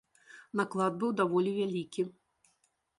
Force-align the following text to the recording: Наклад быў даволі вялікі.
Наклад 0.61 0.97
быў 1.05 1.11
даволі 1.21 1.55
вялікі. 1.61 2.09